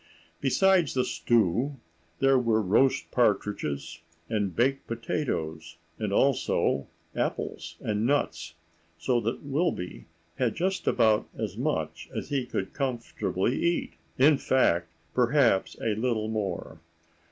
[0.39, 1.77] Besides the stew
[2.17, 8.55] there were roast partridges and baked potatoes, and also apples and nuts,
[8.97, 10.07] so that Wilby
[10.39, 16.79] had just about as much as he could comfortably eat—in fact, perhaps a little more.